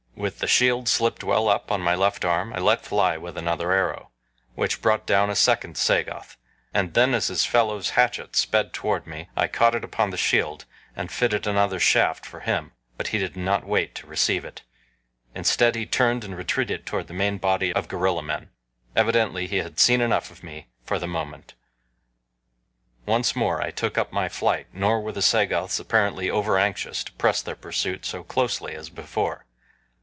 [0.13, 3.71] With the shield slipped well up on my left arm I let fly with another
[3.71, 4.11] arrow,
[4.53, 6.37] which brought down a second Sagoth,
[6.75, 10.65] and then as his fellow's hatchet sped toward me I caught it upon the shield,
[10.95, 14.61] and fitted another shaft for him; but he did not wait to receive it.
[15.33, 18.51] Instead, he turned and retreated toward the main body of gorilla men.
[18.95, 21.55] Evidently he had seen enough of me for the moment.
[23.07, 27.41] Once more I took up my flight, nor were the Sagoths apparently overanxious to press
[27.41, 29.47] their pursuit so closely as before.